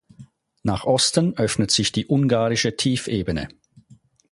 [0.63, 3.49] Nach Osten öffnet sich die Ungarische Tiefebene.